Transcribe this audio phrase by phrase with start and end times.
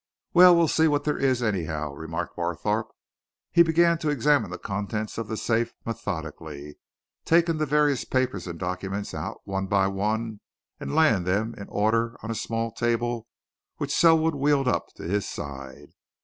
[0.33, 2.89] "Well, we'll see what there is, anyhow," remarked Barthorpe.
[3.51, 6.79] He began to examine the contents of the safe methodically,
[7.23, 10.39] taking the various papers and documents out one by one
[10.79, 13.27] and laying them in order on a small table
[13.77, 15.91] which Selwood wheeled up to his side.